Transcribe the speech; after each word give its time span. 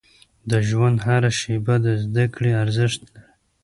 •د 0.49 0.51
ژوند 0.67 0.97
هره 1.07 1.31
شیبه 1.39 1.75
د 1.85 1.87
زده 2.03 2.25
کړې 2.35 2.51
ارزښت 2.63 2.99
لري. 3.11 3.21